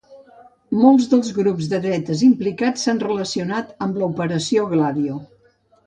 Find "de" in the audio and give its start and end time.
1.75-1.81